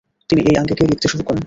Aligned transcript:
তিনি 0.29 0.41
এই 0.41 0.55
আঙ্গিকে 0.57 0.83
লিখতে 0.85 1.07
শুরু 1.07 1.23
করেন। 1.23 1.39